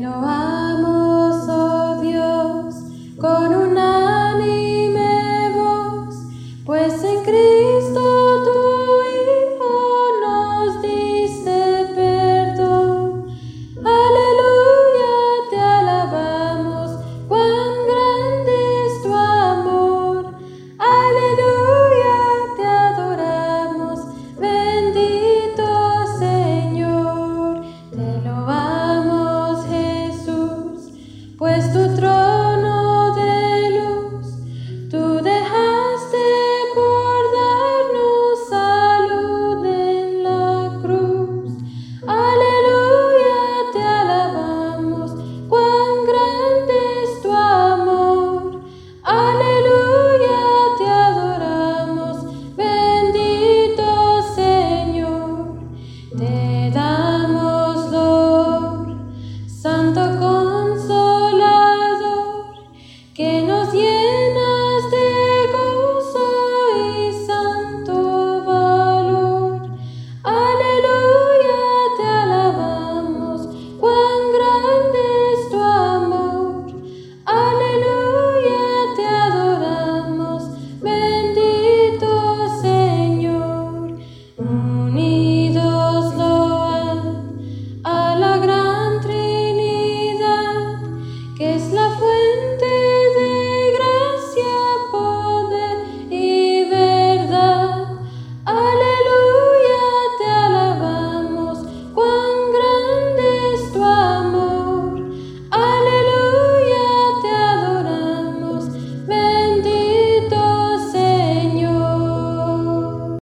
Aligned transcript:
know 0.00 0.24
I 0.24 0.59
that 56.72 56.99